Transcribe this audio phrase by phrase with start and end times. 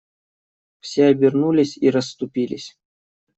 [0.79, 2.75] Все обернулись и расступились.